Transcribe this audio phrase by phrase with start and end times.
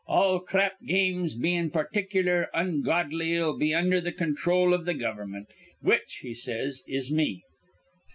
[0.07, 5.45] 'All crap games bein' particular ongodly'll be undher th' con throl iv th' gover'mint,
[5.81, 7.43] which,' he says, 'is me.